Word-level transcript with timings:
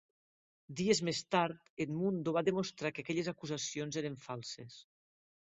Dies 0.77 1.01
més 1.09 1.19
tard, 1.35 1.59
Edmundo 1.85 2.33
va 2.39 2.43
demostrar 2.49 2.93
que 2.97 3.05
aquelles 3.05 3.31
acusacions 3.35 4.01
eren 4.03 4.19
falses. 4.27 4.81